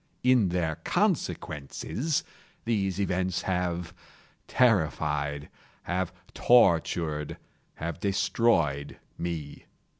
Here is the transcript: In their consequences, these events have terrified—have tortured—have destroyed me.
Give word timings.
In 0.23 0.49
their 0.49 0.77
consequences, 0.77 2.23
these 2.65 2.99
events 2.99 3.43
have 3.43 3.93
terrified—have 4.47 6.11
tortured—have 6.33 7.99
destroyed 7.99 8.97
me. 9.19 9.65